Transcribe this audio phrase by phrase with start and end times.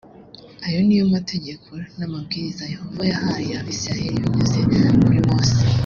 [0.65, 4.59] ayo ni yo mategeko n amabwiriza yehova yahaye abisirayeli binyuze
[5.03, 5.55] kuri mose